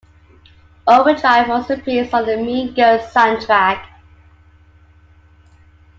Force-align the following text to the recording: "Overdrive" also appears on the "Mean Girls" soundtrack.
"Overdrive" 0.87 1.51
also 1.51 1.75
appears 1.75 2.11
on 2.11 2.25
the 2.25 2.35
"Mean 2.35 2.73
Girls" 2.73 3.03
soundtrack. 3.13 3.85